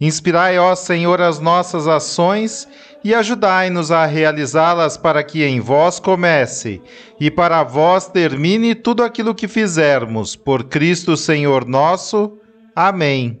[0.00, 2.68] Inspirai, ó Senhor, as nossas ações
[3.02, 6.80] e ajudai-nos a realizá-las para que em vós comece
[7.18, 10.36] e para vós termine tudo aquilo que fizermos.
[10.36, 12.38] Por Cristo Senhor nosso.
[12.76, 13.40] Amém.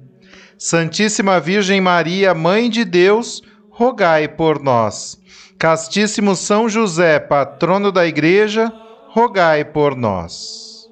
[0.58, 5.16] Santíssima Virgem Maria, Mãe de Deus, rogai por nós.
[5.56, 8.72] Castíssimo São José, patrono da Igreja,
[9.10, 10.88] rogai por nós.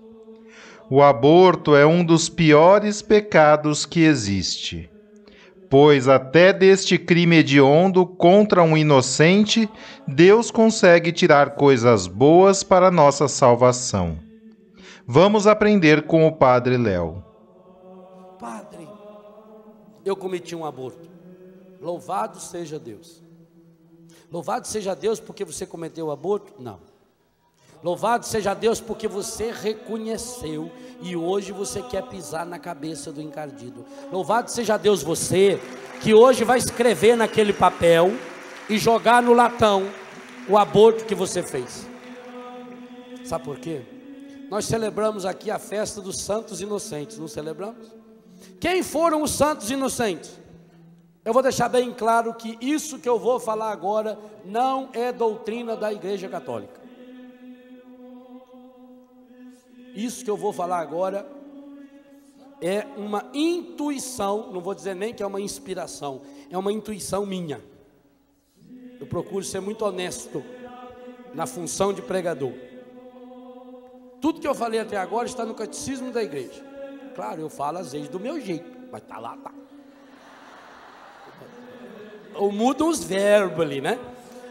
[0.88, 4.88] O aborto é um dos piores pecados que existe
[5.68, 9.68] pois até deste crime hediondo contra um inocente,
[10.06, 14.18] Deus consegue tirar coisas boas para nossa salvação.
[15.06, 17.22] Vamos aprender com o Padre Léo.
[18.38, 18.88] Padre,
[20.04, 21.08] eu cometi um aborto.
[21.80, 23.22] Louvado seja Deus.
[24.30, 26.60] Louvado seja Deus porque você cometeu o aborto?
[26.60, 26.80] Não.
[27.82, 33.84] Louvado seja Deus porque você reconheceu e hoje você quer pisar na cabeça do encardido.
[34.10, 35.60] Louvado seja Deus você
[36.00, 38.12] que hoje vai escrever naquele papel
[38.68, 39.88] e jogar no latão
[40.48, 41.86] o aborto que você fez.
[43.24, 43.82] Sabe por quê?
[44.48, 47.94] Nós celebramos aqui a festa dos santos inocentes, não celebramos?
[48.60, 50.30] Quem foram os santos inocentes?
[51.24, 55.76] Eu vou deixar bem claro que isso que eu vou falar agora não é doutrina
[55.76, 56.85] da Igreja Católica.
[59.96, 61.26] Isso que eu vou falar agora
[62.60, 66.20] é uma intuição, não vou dizer nem que é uma inspiração,
[66.50, 67.64] é uma intuição minha.
[69.00, 70.44] Eu procuro ser muito honesto
[71.34, 72.52] na função de pregador.
[74.20, 76.62] Tudo que eu falei até agora está no catecismo da igreja.
[77.14, 79.52] Claro, eu falo às vezes do meu jeito, mas tá lá, tá.
[82.34, 83.98] Ou mudam os verbos ali, né?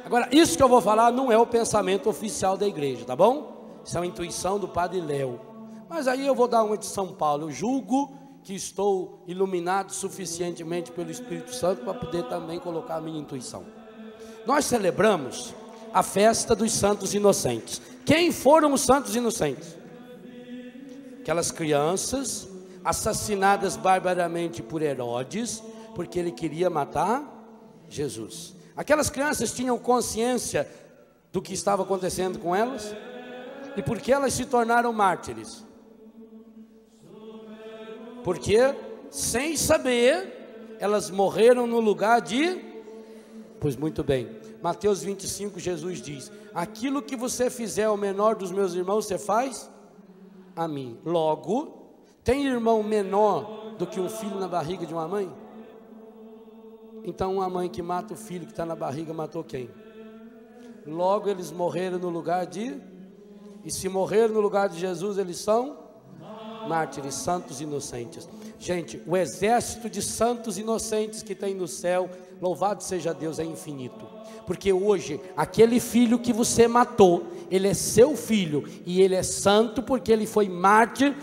[0.04, 3.55] Agora, isso que eu vou falar não é o pensamento oficial da igreja, tá bom?
[3.86, 5.40] Isso é uma intuição do Padre Léo.
[5.88, 7.46] Mas aí eu vou dar uma de São Paulo.
[7.46, 8.12] Eu julgo
[8.44, 13.64] que estou iluminado suficientemente pelo Espírito Santo para poder também colocar a minha intuição.
[14.46, 15.54] Nós celebramos
[15.94, 17.82] a festa dos santos inocentes.
[18.04, 19.78] Quem foram os santos inocentes?
[21.22, 22.48] Aquelas crianças
[22.84, 25.64] assassinadas barbaramente por Herodes,
[25.96, 27.24] porque ele queria matar
[27.88, 28.56] Jesus.
[28.76, 30.70] Aquelas crianças tinham consciência
[31.32, 32.96] do que estava acontecendo com elas?
[33.78, 35.66] E por que elas se tornaram mártires?
[38.24, 38.58] Porque,
[39.10, 42.60] sem saber, elas morreram no lugar de.
[43.60, 44.30] Pois muito bem.
[44.62, 49.70] Mateus 25, Jesus diz: Aquilo que você fizer ao menor dos meus irmãos, você faz
[50.56, 50.98] a mim.
[51.06, 51.86] Logo,
[52.24, 55.32] tem irmão menor do que um filho na barriga de uma mãe?
[57.04, 59.70] Então, uma mãe que mata o filho que está na barriga matou quem?
[60.88, 62.82] Logo, eles morreram no lugar de
[63.66, 65.86] e se morrer no lugar de Jesus, eles são
[66.68, 68.30] mártires, santos inocentes.
[68.60, 72.10] Gente, o exército de santos inocentes que tem no céu,
[72.42, 74.06] louvado seja Deus, é infinito.
[74.46, 79.82] Porque hoje, aquele filho que você matou, ele é seu filho e ele é santo
[79.82, 81.16] porque ele foi mártir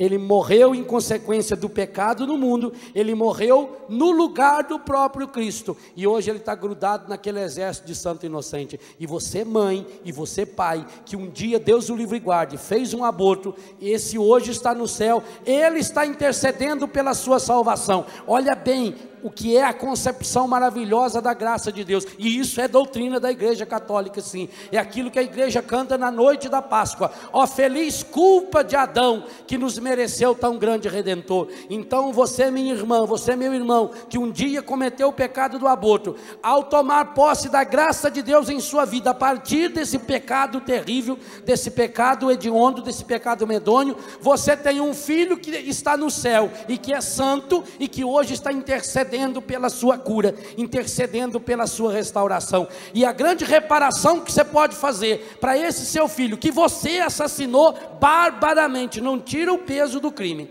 [0.00, 5.76] ele morreu em consequência do pecado no mundo, ele morreu no lugar do próprio Cristo,
[5.94, 8.80] e hoje ele está grudado naquele exército de santo inocente.
[8.98, 12.94] E você, mãe, e você, pai, que um dia Deus o livre e guarde, fez
[12.94, 18.06] um aborto, esse hoje está no céu, ele está intercedendo pela sua salvação.
[18.26, 22.06] Olha bem, o que é a concepção maravilhosa da graça de Deus.
[22.18, 24.48] E isso é doutrina da Igreja Católica, sim.
[24.72, 27.10] É aquilo que a igreja canta na noite da Páscoa.
[27.32, 31.48] Ó feliz culpa de Adão que nos mereceu tão grande redentor.
[31.68, 36.16] Então você, minha irmã, você, meu irmão, que um dia cometeu o pecado do aborto,
[36.42, 41.18] ao tomar posse da graça de Deus em sua vida, a partir desse pecado terrível,
[41.44, 46.78] desse pecado hediondo, desse pecado medonho, você tem um filho que está no céu e
[46.78, 51.92] que é santo e que hoje está intercedendo intercedendo pela sua cura, intercedendo pela sua
[51.92, 52.68] restauração.
[52.94, 57.74] E a grande reparação que você pode fazer para esse seu filho que você assassinou
[58.00, 60.48] barbaramente, não tira o peso do crime,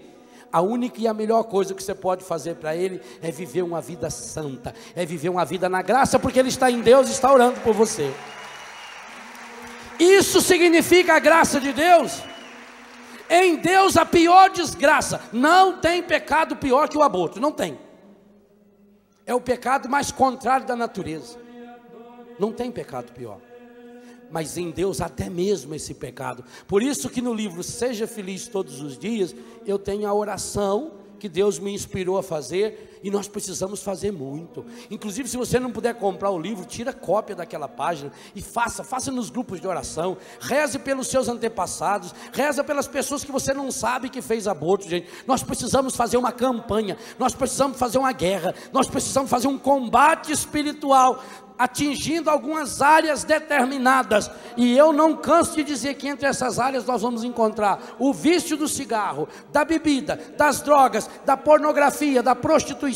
[0.51, 3.79] a única e a melhor coisa que você pode fazer para ele é viver uma
[3.79, 7.31] vida santa, é viver uma vida na graça, porque ele está em Deus e está
[7.31, 8.11] orando por você.
[9.99, 12.21] Isso significa a graça de Deus.
[13.29, 15.21] Em Deus a pior desgraça.
[15.31, 17.77] Não tem pecado pior que o aborto, não tem.
[19.29, 21.37] É o pecado mais contrário da natureza.
[22.39, 23.39] Não tem pecado pior
[24.31, 26.45] mas em Deus até mesmo esse pecado.
[26.67, 29.35] Por isso que no livro Seja Feliz Todos os Dias,
[29.65, 34.65] eu tenho a oração que Deus me inspirou a fazer e nós precisamos fazer muito.
[34.89, 39.11] Inclusive, se você não puder comprar o livro, tira cópia daquela página e faça, faça
[39.11, 44.09] nos grupos de oração, reze pelos seus antepassados, reza pelas pessoas que você não sabe
[44.09, 45.07] que fez aborto, gente.
[45.25, 50.31] Nós precisamos fazer uma campanha, nós precisamos fazer uma guerra, nós precisamos fazer um combate
[50.31, 51.23] espiritual
[51.59, 54.31] atingindo algumas áreas determinadas.
[54.55, 58.55] E eu não canso de dizer que entre essas áreas nós vamos encontrar o vício
[58.55, 62.88] do cigarro, da bebida, das drogas, da pornografia, da prostituição,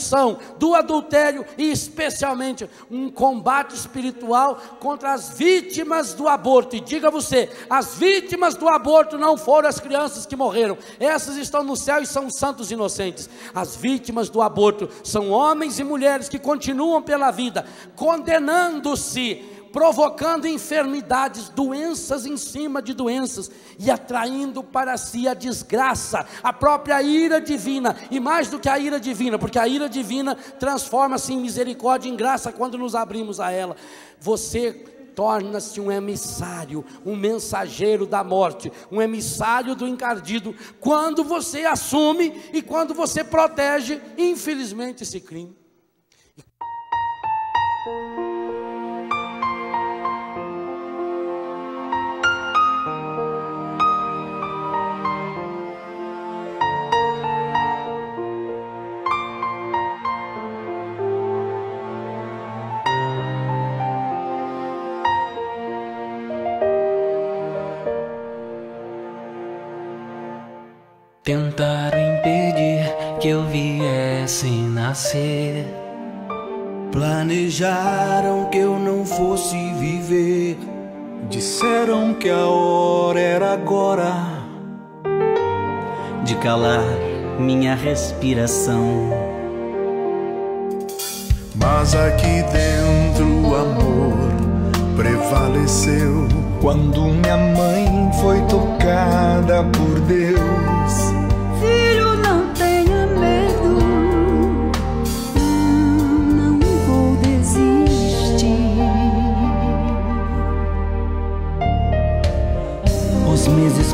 [0.57, 6.75] do adultério e especialmente um combate espiritual contra as vítimas do aborto.
[6.75, 10.77] E diga você, as vítimas do aborto não foram as crianças que morreram.
[10.99, 13.29] Essas estão no céu e são santos inocentes.
[13.53, 18.53] As vítimas do aborto são homens e mulheres que continuam pela vida, condenando
[18.83, 19.43] enganando-se,
[19.73, 23.49] provocando enfermidades, doenças em cima de doenças
[23.79, 28.77] e atraindo para si a desgraça, a própria ira divina, e mais do que a
[28.77, 33.51] ira divina, porque a ira divina transforma-se em misericórdia, em graça quando nos abrimos a
[33.51, 33.75] ela.
[34.19, 34.71] Você
[35.15, 42.61] torna-se um emissário, um mensageiro da morte, um emissário do encardido, quando você assume e
[42.61, 45.55] quando você protege, infelizmente, esse crime.
[82.23, 84.13] Que a hora era agora
[86.23, 86.81] de calar
[87.37, 89.09] minha respiração.
[91.53, 94.15] Mas aqui dentro o amor
[94.95, 96.29] prevaleceu
[96.61, 100.82] quando minha mãe foi tocada por Deus.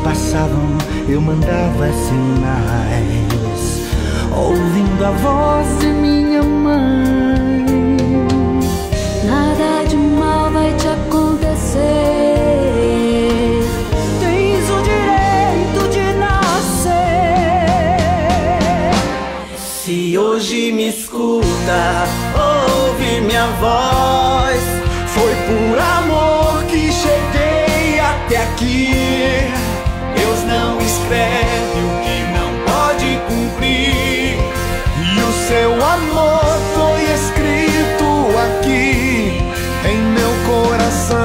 [0.04, 3.30] Passavam, eu mandava sinais,
[4.36, 7.98] ouvindo a voz de minha mãe.
[9.26, 11.80] Nada de mal vai te acontecer.
[14.20, 17.20] Tens o direito de nascer.
[19.58, 23.89] Se hoje me escuta, ouve minha voz.
[31.10, 34.38] Escreve o que não pode cumprir.
[35.02, 39.42] E o seu amor foi escrito aqui
[39.90, 41.18] em meu coração.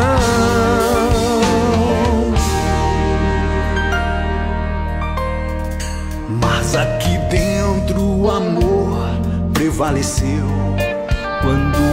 [6.40, 9.06] Mas aqui dentro o amor
[9.52, 10.48] prevaleceu
[11.42, 11.83] quando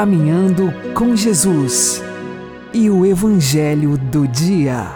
[0.00, 2.02] Caminhando com Jesus
[2.72, 4.86] e o Evangelho do Dia.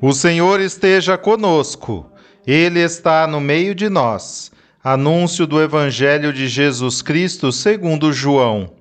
[0.00, 2.10] O Senhor esteja conosco,
[2.44, 4.50] Ele está no meio de nós.
[4.82, 8.74] Anúncio do Evangelho de Jesus Cristo segundo João.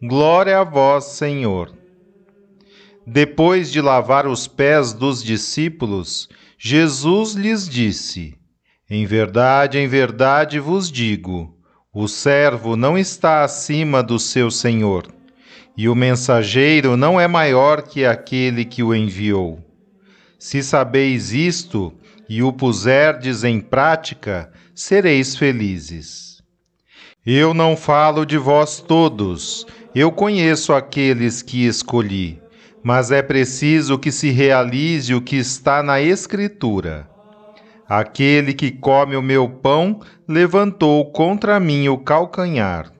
[0.00, 1.74] Glória a vós, Senhor.
[3.04, 8.38] Depois de lavar os pés dos discípulos, Jesus lhes disse:
[8.88, 11.58] Em verdade, em verdade vos digo,
[11.92, 15.08] o servo não está acima do seu senhor,
[15.76, 19.58] e o mensageiro não é maior que aquele que o enviou.
[20.38, 21.92] Se sabeis isto
[22.28, 26.40] e o puserdes em prática, sereis felizes.
[27.26, 32.40] Eu não falo de vós todos, eu conheço aqueles que escolhi,
[32.84, 37.10] mas é preciso que se realize o que está na Escritura.
[37.90, 42.92] Aquele que come o meu pão levantou contra mim o calcanhar.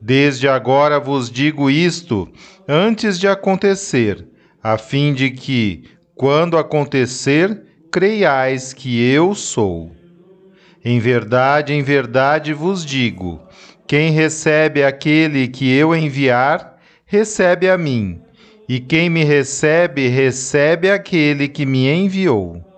[0.00, 2.28] Desde agora vos digo isto,
[2.68, 4.24] antes de acontecer,
[4.62, 5.82] a fim de que,
[6.14, 9.90] quando acontecer, creiais que eu sou.
[10.84, 13.40] Em verdade, em verdade vos digo:
[13.84, 18.20] quem recebe aquele que eu enviar, recebe a mim,
[18.68, 22.73] e quem me recebe, recebe aquele que me enviou.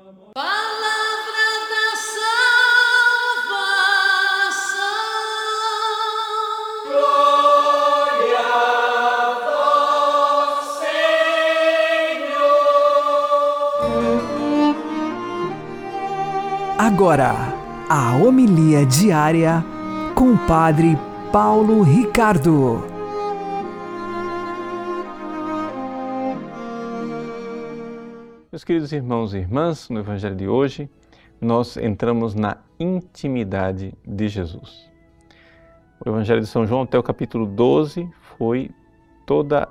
[16.79, 17.33] Agora,
[17.89, 19.65] a homilia diária
[20.15, 20.95] com o Padre
[21.33, 22.85] Paulo Ricardo.
[28.53, 30.91] Meus queridos irmãos e irmãs, no Evangelho de hoje,
[31.41, 34.87] nós entramos na intimidade de Jesus.
[36.05, 38.07] O Evangelho de São João, até o capítulo 12,
[38.37, 38.71] foi
[39.25, 39.67] toda,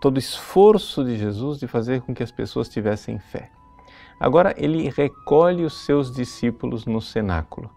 [0.00, 3.48] todo o esforço de Jesus de fazer com que as pessoas tivessem fé.
[4.18, 7.70] Agora ele recolhe os seus discípulos no cenáculo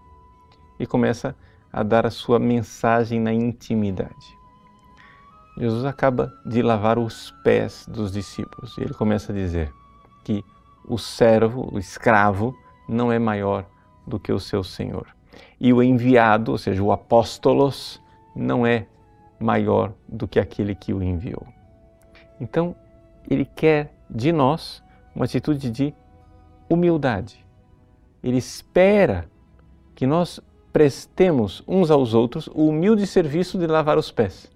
[0.80, 1.36] e começa
[1.72, 4.38] a dar a sua mensagem na intimidade.
[5.58, 9.74] Jesus acaba de lavar os pés dos discípulos e ele começa a dizer
[10.24, 10.44] que
[10.88, 12.56] o servo, o escravo,
[12.88, 13.66] não é maior
[14.08, 15.08] do que o seu senhor.
[15.60, 18.02] E o enviado, ou seja, o apóstolos,
[18.36, 18.88] não é
[19.40, 21.46] maior do que aquele que o enviou.
[22.40, 22.76] Então,
[23.30, 24.82] ele quer de nós
[25.14, 25.94] uma atitude de
[26.70, 27.46] humildade.
[28.24, 29.30] Ele espera
[29.96, 30.40] que nós
[30.72, 34.52] prestemos uns aos outros o humilde serviço de lavar os pés,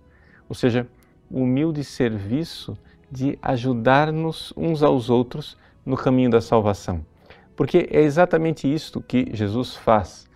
[0.47, 0.87] ou seja,
[1.29, 2.77] o humilde serviço
[3.11, 7.05] de ajudar-nos uns aos outros no caminho da salvação.
[7.55, 10.27] Porque é exatamente isto que Jesus faz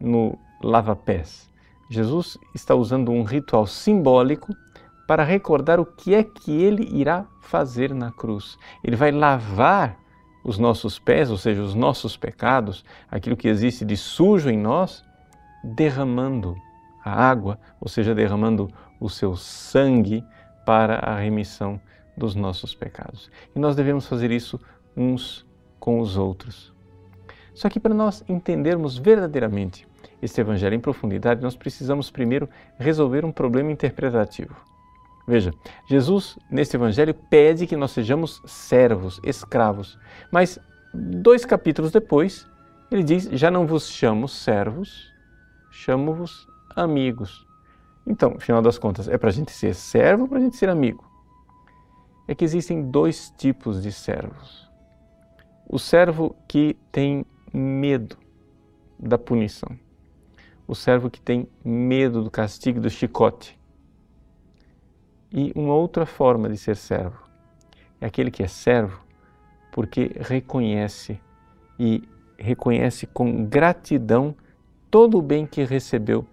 [0.00, 1.50] no lava-pés.
[1.90, 4.54] Jesus está usando um ritual simbólico
[5.06, 8.56] para recordar o que é que ele irá fazer na cruz.
[8.82, 9.98] Ele vai lavar
[10.42, 15.04] os nossos pés, ou seja, os nossos pecados, aquilo que existe de sujo em nós,
[15.62, 16.56] derramando
[17.04, 18.68] a água, ou seja, derramando
[19.00, 20.24] o seu sangue
[20.64, 21.80] para a remissão
[22.16, 23.30] dos nossos pecados.
[23.54, 24.60] E nós devemos fazer isso
[24.96, 25.46] uns
[25.80, 26.72] com os outros.
[27.54, 29.86] Só que para nós entendermos verdadeiramente
[30.20, 34.54] este Evangelho em profundidade, nós precisamos primeiro resolver um problema interpretativo.
[35.26, 35.52] Veja,
[35.86, 39.98] Jesus neste Evangelho pede que nós sejamos servos, escravos,
[40.30, 40.58] mas
[40.92, 42.46] dois capítulos depois
[42.90, 45.10] ele diz: Já não vos chamo servos,
[45.70, 47.46] chamo-vos amigos.
[48.06, 50.68] Então, afinal das contas, é para a gente ser servo ou para a gente ser
[50.68, 51.04] amigo?
[52.28, 54.70] É que existem dois tipos de servos.
[55.66, 58.16] O servo que tem medo
[58.98, 59.78] da punição,
[60.66, 63.58] o servo que tem medo do castigo do chicote
[65.32, 67.22] e uma outra forma de ser servo
[68.00, 69.00] é aquele que é servo
[69.70, 71.18] porque reconhece
[71.78, 72.02] e
[72.36, 74.34] reconhece com gratidão
[74.90, 76.26] todo o bem que recebeu.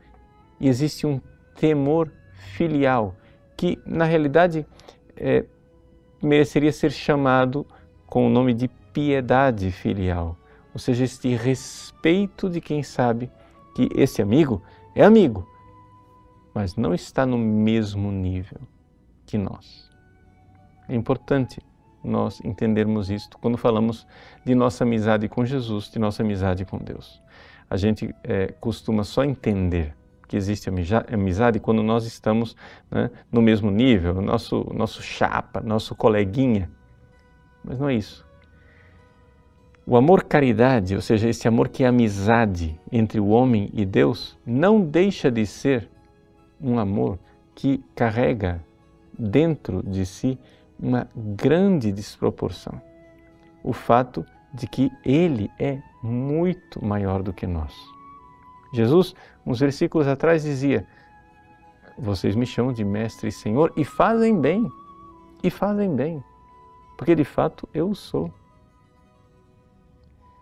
[0.60, 1.22] E existe um
[1.56, 2.12] temor
[2.56, 3.15] filial
[3.56, 4.65] que na realidade
[5.15, 5.46] é,
[6.22, 7.65] mereceria ser chamado
[8.06, 10.36] com o nome de piedade filial,
[10.74, 13.32] ou seja, este respeito de quem sabe
[13.75, 14.62] que esse amigo
[14.96, 15.48] é amigo,
[16.53, 18.60] mas não está no mesmo nível
[19.29, 19.88] que nós.
[20.88, 21.62] É importante
[22.03, 24.07] nós entendermos isto quando falamos
[24.43, 27.21] de nossa amizade com Jesus, de nossa amizade com Deus.
[27.69, 29.95] A gente é, costuma só entender
[30.27, 30.67] que existe
[31.12, 32.55] amizade quando nós estamos
[32.89, 36.71] né, no mesmo nível, nosso, nosso chapa, nosso coleguinha.
[37.63, 38.25] Mas não é isso.
[39.86, 44.36] O amor caridade, ou seja, esse amor que é amizade entre o homem e Deus,
[44.43, 45.88] não deixa de ser
[46.59, 47.19] um amor
[47.53, 48.67] que carrega
[49.19, 50.39] dentro de si
[50.79, 52.81] uma grande desproporção.
[53.61, 57.75] O fato de que ele é muito maior do que nós.
[58.74, 59.13] Jesus,
[59.46, 60.87] uns versículos atrás, dizia:
[61.98, 64.72] Vocês me chamam de mestre e senhor e fazem bem,
[65.44, 66.24] e fazem bem,
[66.98, 68.31] porque de fato eu sou.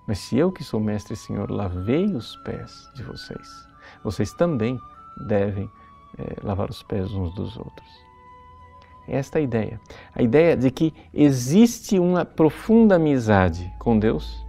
[0.07, 3.67] Mas se eu que sou mestre e senhor lavei os pés de vocês,
[4.03, 4.79] vocês também
[5.27, 5.69] devem
[6.17, 8.06] é, lavar os pés uns dos outros.
[9.07, 9.79] Esta é ideia.
[10.13, 14.45] A ideia de que existe uma profunda amizade com Deus,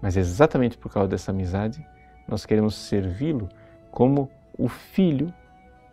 [0.00, 1.84] mas exatamente por causa dessa amizade,
[2.26, 3.48] nós queremos servi-lo
[3.90, 5.32] como o filho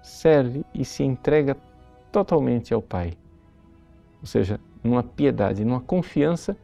[0.02, 1.58] serve e se entrega
[2.12, 3.14] totalmente ao Pai.
[4.22, 6.56] Ou seja, numa piedade, numa confiança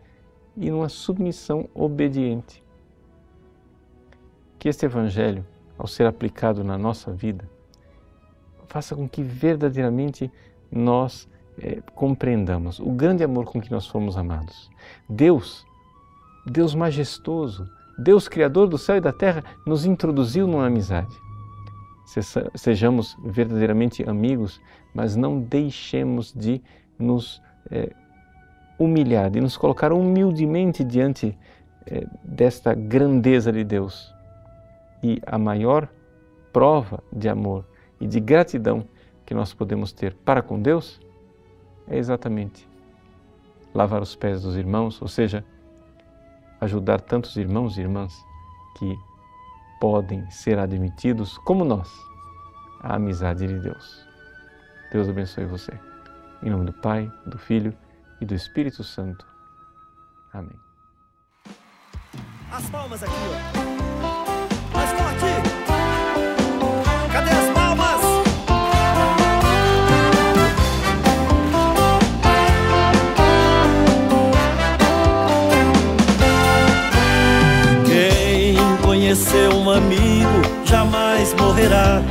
[0.56, 2.63] e numa submissão obediente.
[4.58, 5.45] Que este Evangelho,
[5.78, 7.50] ao ser aplicado na nossa vida,
[8.67, 10.32] faça com que verdadeiramente
[10.71, 11.27] nós
[11.60, 14.69] é, compreendamos o grande amor com que nós fomos amados.
[15.10, 15.65] Deus,
[16.45, 21.15] Deus majestoso, Deus Criador do céu e da terra, nos introduziu numa amizade.
[22.55, 24.60] Sejamos verdadeiramente amigos,
[24.93, 26.62] mas não deixemos de
[26.99, 27.93] nos é,
[28.77, 31.38] humilhar, de nos colocar humildemente diante
[31.86, 34.13] é, desta grandeza de Deus.
[35.01, 35.88] E a maior
[36.51, 37.65] prova de amor
[37.99, 38.86] e de gratidão
[39.32, 41.00] que nós podemos ter para com Deus
[41.88, 42.67] é exatamente
[43.74, 45.41] lavar os pés dos irmãos, ou seja,
[46.60, 48.13] ajudar tantos irmãos e irmãs
[48.78, 48.94] que
[49.80, 51.89] podem ser admitidos, como nós,
[52.82, 54.06] à amizade de Deus.
[54.91, 55.80] Deus abençoe você.
[56.44, 57.74] Em nome do Pai, do Filho
[58.20, 59.26] e do Espírito Santo.
[60.34, 60.60] Amém.
[62.52, 63.13] As palmas aqui,
[63.58, 63.61] ó.
[79.12, 82.02] Conheceu um amigo jamais morrerá.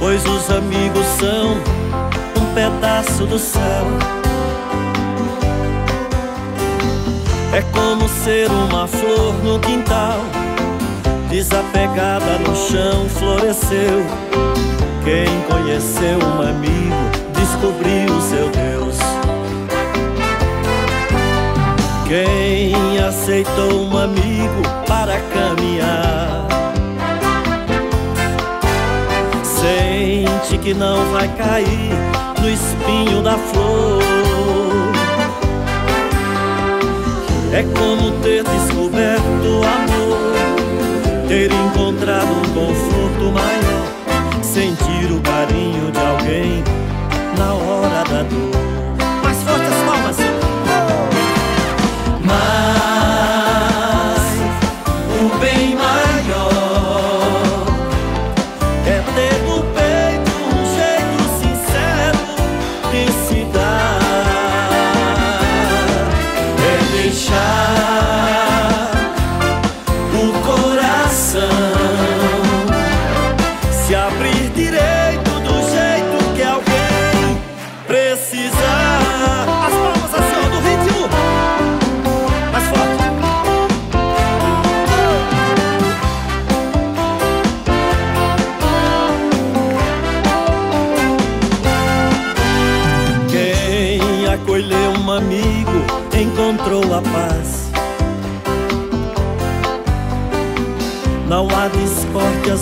[0.00, 1.52] Pois os amigos são
[2.42, 3.86] um pedaço do céu.
[7.52, 10.18] É como ser uma flor no quintal,
[11.28, 14.04] desapegada no chão, floresceu.
[15.04, 16.96] Quem conheceu um amigo
[17.38, 18.79] descobriu seu Deus.
[22.10, 26.44] Quem aceitou um amigo para caminhar,
[29.44, 31.92] sente que não vai cair
[32.40, 34.02] no espinho da flor.
[37.52, 43.69] É como ter descoberto o amor, ter encontrado um conforto maior,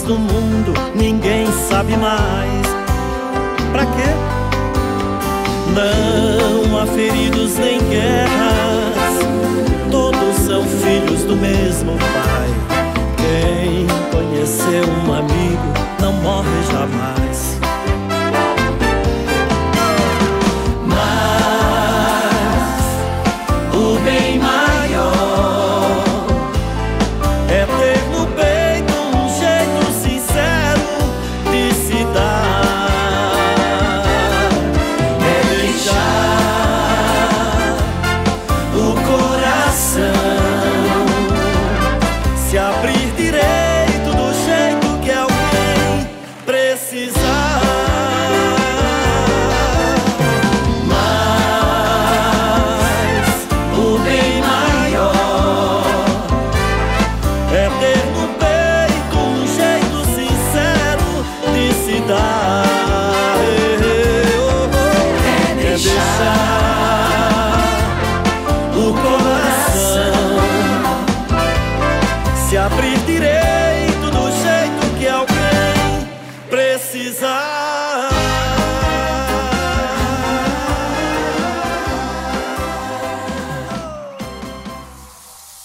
[0.08, 2.66] no mundo, ninguém sabe mais.
[3.70, 4.08] Pra quê?
[5.74, 9.18] Não há feridos nem guerras,
[9.90, 12.48] todos são filhos do mesmo Pai.
[13.18, 17.67] Quem conheceu um amigo não morre jamais.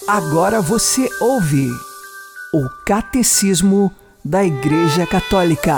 [0.08, 1.70] Agora você ouve
[2.54, 3.90] o Catecismo
[4.24, 5.74] da Igreja Católica.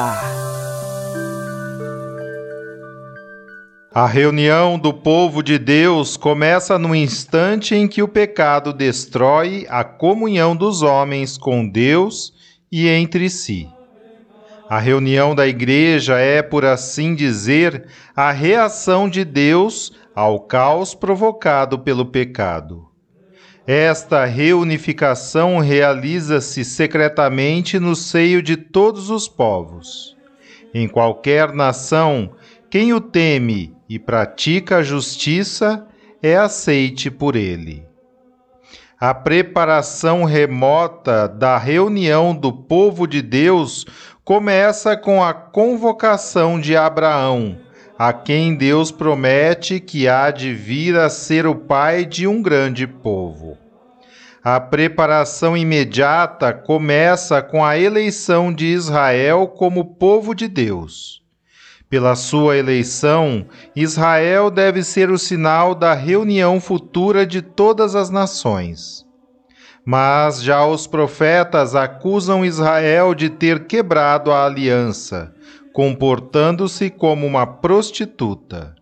[3.93, 9.83] A reunião do povo de Deus começa no instante em que o pecado destrói a
[9.83, 12.33] comunhão dos homens com Deus
[12.71, 13.69] e entre si.
[14.67, 17.85] A reunião da igreja é, por assim dizer,
[18.15, 22.94] a reação de Deus ao caos provocado pelo pecado.
[23.67, 30.15] Esta reunificação realiza-se secretamente no seio de todos os povos.
[30.71, 32.31] Em qualquer nação,
[32.69, 35.87] quem o teme e pratica a justiça
[36.21, 37.83] é aceite por ele.
[38.99, 43.85] A preparação remota da reunião do povo de Deus
[44.23, 47.57] começa com a convocação de Abraão,
[47.97, 52.85] a quem Deus promete que há de vir a ser o pai de um grande
[52.85, 53.57] povo.
[54.43, 61.23] A preparação imediata começa com a eleição de Israel como povo de Deus.
[61.89, 69.05] Pela sua eleição, Israel deve ser o sinal da reunião futura de todas as nações.
[69.85, 75.33] Mas já os profetas acusam Israel de ter quebrado a aliança,
[75.75, 78.73] comportando-se como uma prostituta.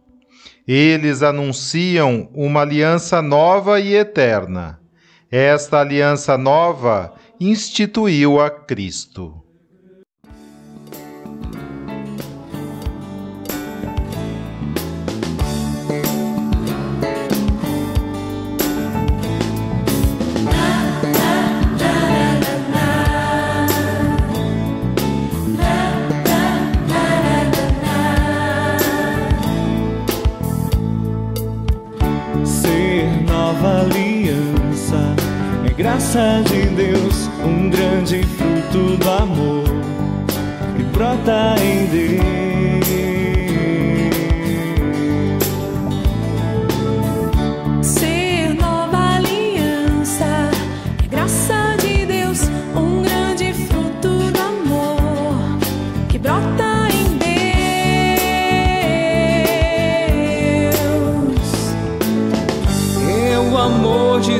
[0.67, 4.79] Eles anunciam uma aliança nova e eterna.
[5.31, 9.42] Esta aliança nova instituiu a Cristo.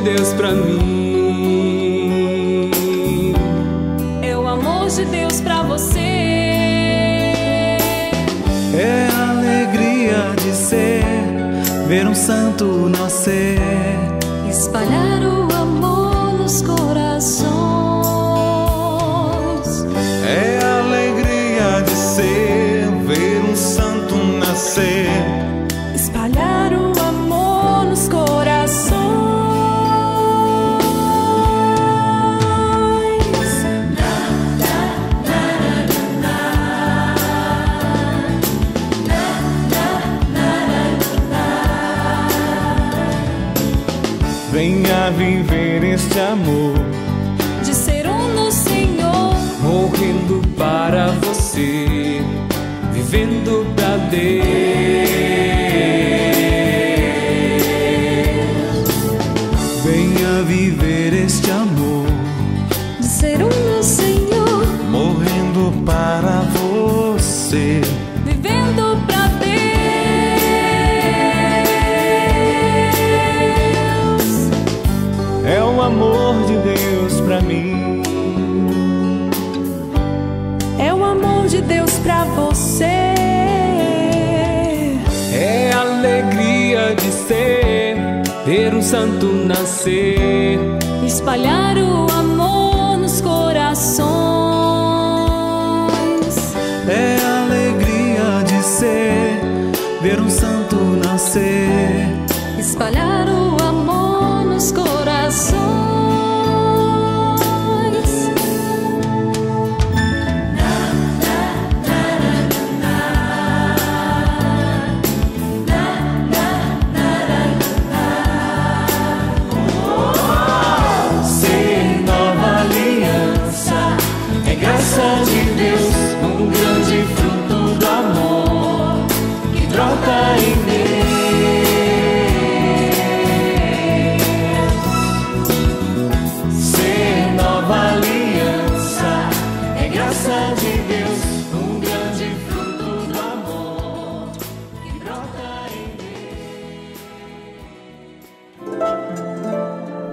[0.04, 1.04] Deus pra mim.
[4.96, 5.98] de Deus para você.
[8.76, 11.04] É a alegria de ser,
[11.88, 12.73] ver um santo
[75.84, 78.02] amor de Deus para mim.
[80.78, 82.84] É o amor de Deus para você.
[85.32, 87.96] É a alegria de ser,
[88.46, 90.58] ver um santo nascer,
[91.06, 94.04] espalhar o amor nos corações.
[96.88, 99.40] É a alegria de ser,
[100.00, 101.83] ver um santo nascer,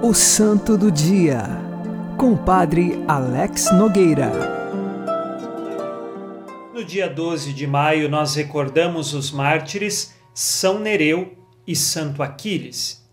[0.04, 1.44] O Santo do Dia,
[2.18, 4.32] com o Padre Alex Nogueira.
[6.74, 11.38] No dia 12 de maio, nós recordamos os mártires São Nereu
[11.68, 13.08] e Santo Aquiles.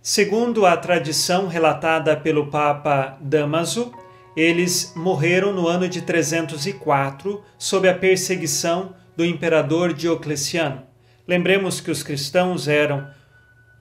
[0.00, 3.92] Segundo a tradição relatada pelo Papa Damaso,
[4.36, 10.84] eles morreram no ano de 304 sob a perseguição do imperador Diocleciano.
[11.26, 13.08] Lembremos que os cristãos eram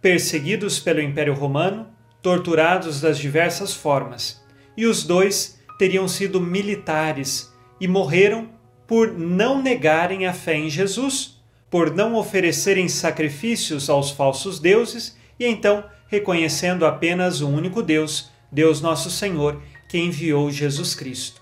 [0.01, 1.90] perseguidos pelo Império Romano,
[2.21, 4.41] torturados das diversas formas,
[4.77, 8.49] e os dois teriam sido militares e morreram
[8.86, 15.45] por não negarem a fé em Jesus, por não oferecerem sacrifícios aos falsos deuses e
[15.45, 21.41] então reconhecendo apenas o único Deus, Deus Nosso Senhor, que enviou Jesus Cristo.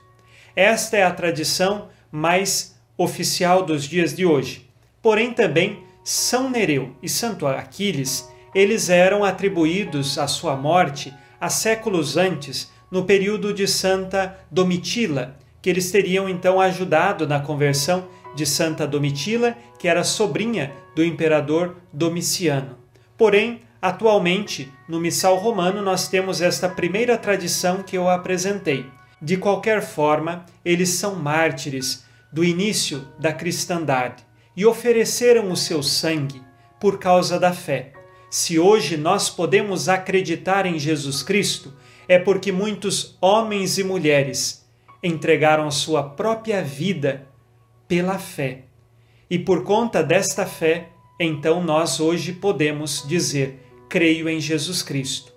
[0.56, 4.70] Esta é a tradição mais oficial dos dias de hoje.
[5.02, 12.18] Porém, também São Nereu e Santo Aquiles, eles eram atribuídos à sua morte há séculos
[12.18, 18.88] antes, no período de Santa Domitila, que eles teriam então ajudado na conversão de Santa
[18.88, 22.78] Domitila, que era sobrinha do imperador Domiciano.
[23.18, 28.86] Porém, atualmente, no Missal Romano, nós temos esta primeira tradição que eu apresentei.
[29.22, 34.24] De qualquer forma, eles são mártires do início da cristandade
[34.56, 36.42] e ofereceram o seu sangue
[36.80, 37.99] por causa da fé.
[38.30, 41.74] Se hoje nós podemos acreditar em Jesus Cristo,
[42.08, 44.68] é porque muitos homens e mulheres
[45.02, 47.28] entregaram a sua própria vida
[47.88, 48.66] pela fé.
[49.28, 50.90] E por conta desta fé,
[51.20, 55.34] então nós hoje podemos dizer: creio em Jesus Cristo.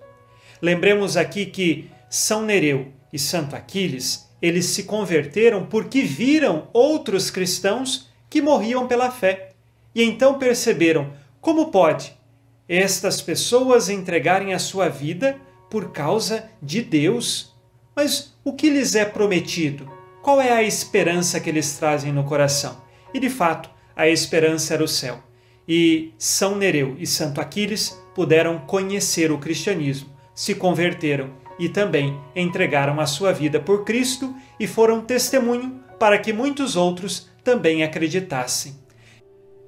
[0.61, 8.07] Lembremos aqui que São Nereu e Santo Aquiles, eles se converteram porque viram outros cristãos
[8.29, 9.49] que morriam pela fé.
[9.95, 12.15] E então perceberam como pode
[12.67, 15.37] estas pessoas entregarem a sua vida
[15.69, 17.53] por causa de Deus
[17.95, 19.91] mas o que lhes é prometido?
[20.21, 22.81] Qual é a esperança que eles trazem no coração?
[23.13, 25.19] E de fato, a esperança era o céu.
[25.67, 32.99] E São Nereu e Santo Aquiles puderam conhecer o cristianismo, se converteram e também entregaram
[32.99, 38.75] a sua vida por Cristo e foram testemunho para que muitos outros também acreditassem.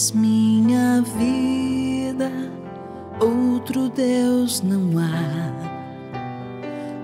[0.00, 2.32] És minha vida
[3.20, 5.12] outro Deus não há.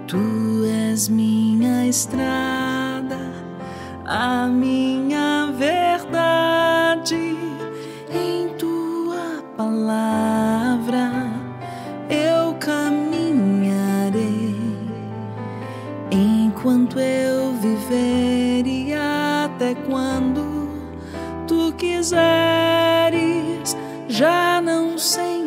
[0.06, 3.20] Tu és minha estrada,
[4.06, 5.15] a minha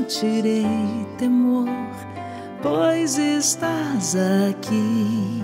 [0.10, 1.70] sentirei temor,
[2.64, 4.16] pois estás
[4.50, 5.44] aqui.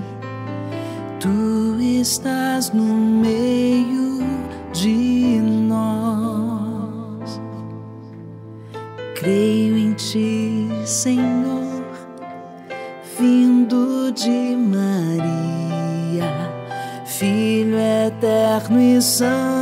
[1.19, 4.19] Tu estás no meio
[4.73, 7.39] de nós.
[9.15, 11.83] Creio em ti, Senhor,
[13.19, 16.31] vindo de Maria,
[17.05, 19.54] Filho eterno e santo,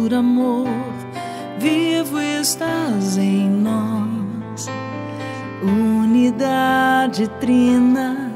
[0.00, 0.66] por amor,
[1.58, 4.66] vivo estás em nós.
[5.62, 8.30] Unidade trina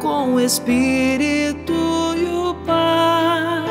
[0.00, 1.74] com o Espírito
[2.16, 3.66] e o Pai.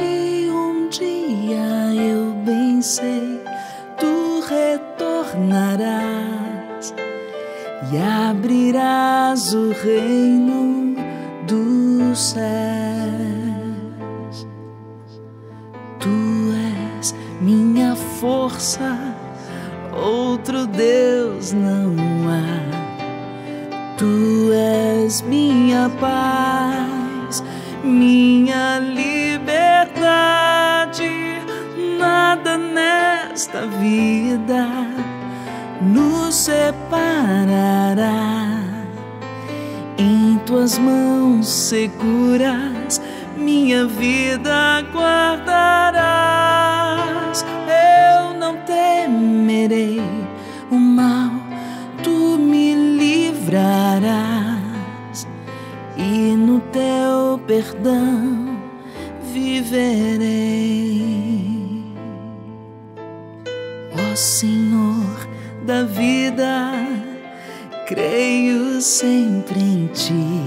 [0.00, 3.38] E um dia eu bem sei,
[3.98, 6.94] tu retornarás
[7.92, 10.96] e abrirás o reino
[11.46, 12.61] dos céus.
[21.52, 21.94] Não
[22.28, 22.62] há.
[23.96, 27.42] Tu és minha paz,
[27.84, 29.82] minha liberdade.
[31.98, 34.66] Nada nesta vida
[35.80, 36.92] nos separará.
[39.98, 43.00] Em tua tuas mãos seguras
[43.36, 45.52] minha vida guardarás.
[47.66, 50.00] Eu não temerei
[50.70, 51.21] o mal,
[53.52, 55.28] livrarás,
[55.96, 58.58] e no teu perdão
[59.32, 60.22] viverei.
[63.92, 65.28] Ó Senhor
[65.66, 66.72] da vida,
[67.86, 70.42] creio sempre em ti.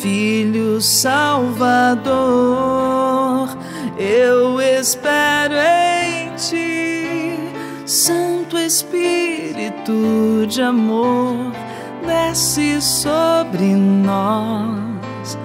[0.00, 2.08] Filho Salvador,
[3.98, 7.36] eu espero em ti,
[7.84, 8.37] Santo
[8.68, 11.52] Espírito de amor,
[12.06, 15.38] desce sobre nós,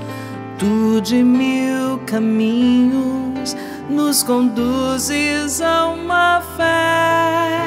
[0.59, 3.55] tu de mil caminhos
[3.89, 7.62] nos conduzes a uma fé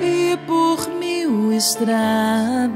[0.00, 2.74] e por mil estradas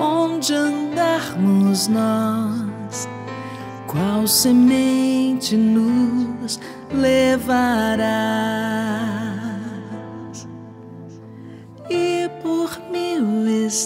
[0.00, 3.06] onde andarmos nós,
[3.86, 6.58] qual semente nos
[6.90, 8.55] levarás?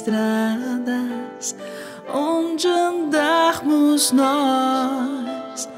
[0.00, 1.54] Estradas,
[2.12, 5.68] onde andarmos nós,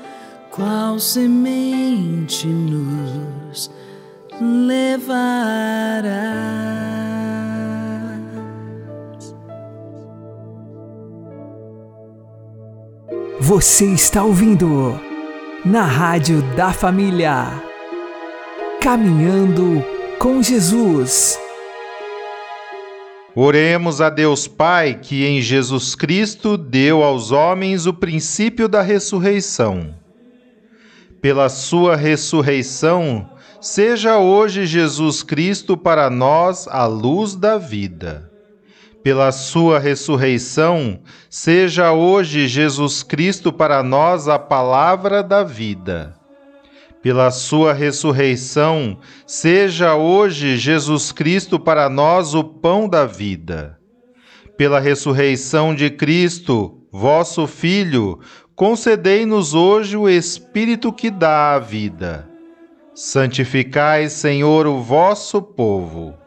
[0.50, 3.70] qual semente nos
[4.40, 6.12] levarás?
[13.40, 15.00] Você está ouvindo
[15.64, 17.60] na Rádio da Família.
[18.80, 19.84] Caminhando
[20.18, 21.41] com Jesus.
[23.34, 29.94] Oremos a Deus Pai que em Jesus Cristo deu aos homens o princípio da ressurreição.
[31.20, 33.30] Pela sua ressurreição,
[33.60, 38.32] seja hoje Jesus Cristo para nós a luz da vida
[39.02, 46.14] pela sua ressurreição, seja hoje Jesus Cristo para nós a palavra da vida.
[47.02, 53.78] Pela sua ressurreição, seja hoje Jesus Cristo para nós o pão da vida.
[54.56, 58.20] Pela ressurreição de Cristo, vosso Filho,
[58.54, 62.28] concedei-nos hoje o Espírito que dá a vida.
[62.94, 66.22] Santificai, Senhor, o vosso povo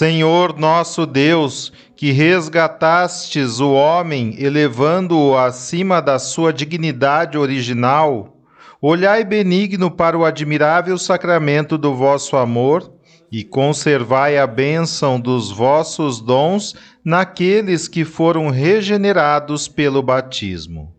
[0.00, 8.39] Senhor nosso Deus, que resgatastes o homem, elevando-o acima da sua dignidade original,
[8.80, 12.92] olhai benigno para o admirável sacramento do vosso amor
[13.30, 16.74] e conservai a bênção dos vossos dons
[17.04, 20.92] naqueles que foram regenerados pelo batismo.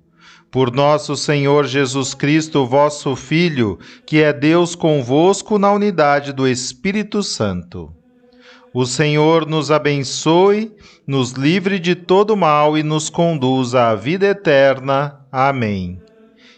[0.50, 7.24] Por nosso Senhor Jesus Cristo, vosso Filho, que é Deus convosco na unidade do Espírito
[7.24, 7.94] Santo.
[8.74, 10.74] O Senhor nos abençoe,
[11.06, 15.20] nos livre de todo mal e nos conduza à vida eterna.
[15.32, 16.02] Amém.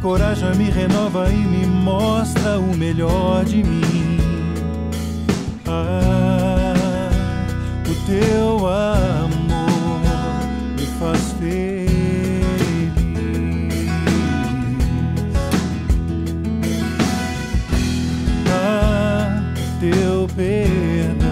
[0.00, 4.16] Encoraja, me renova e me mostra o melhor de mim.
[5.66, 7.10] Ah,
[7.86, 10.00] o teu amor
[10.74, 11.90] me faz feliz.
[18.48, 19.42] Ah,
[19.80, 21.30] teu perdão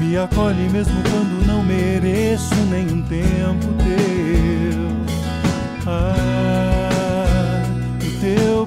[0.00, 4.74] me acolhe mesmo quando não mereço nenhum tempo teu.
[5.86, 6.33] Ah,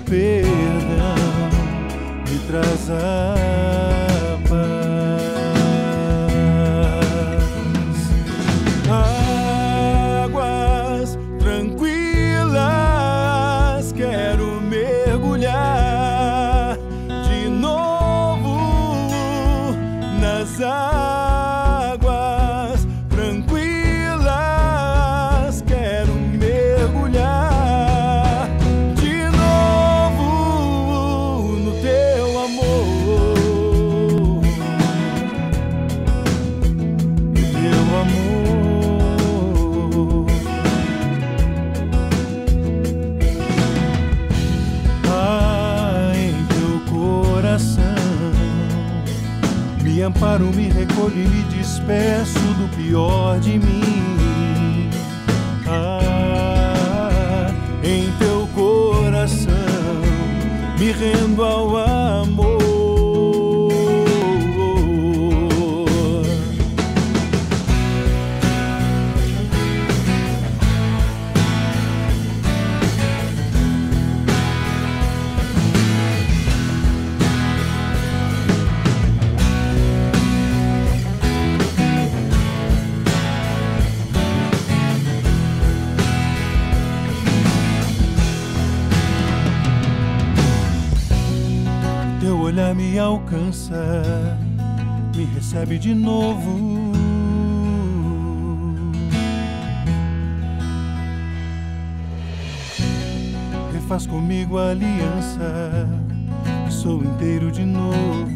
[0.10, 1.50] perdão
[2.30, 3.97] me traz a
[50.12, 54.90] paro, me recolho e me despeço do pior de mim.
[55.68, 57.52] Ah,
[57.84, 59.54] em teu coração
[60.80, 61.87] me rendo ao amor.
[95.88, 96.92] De novo.
[103.72, 105.88] Refaz comigo a aliança,
[106.70, 108.28] sou inteiro de novo.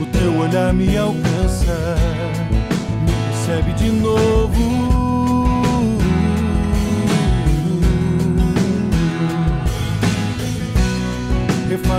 [0.00, 1.94] O teu olhar me alcança,
[3.04, 4.81] me recebe de novo.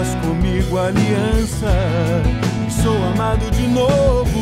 [0.03, 1.71] Refaz comigo aliança
[2.69, 4.32] sou amado de novo.